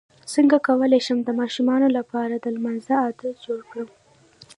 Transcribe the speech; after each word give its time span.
څنګه 0.33 0.57
کولی 0.67 0.99
شم 1.05 1.19
د 1.23 1.29
ماشومانو 1.39 1.87
لپاره 1.97 2.33
د 2.37 2.45
لمانځه 2.55 2.93
عادت 3.03 3.35
جوړ 3.45 3.59
کړم 3.69 3.89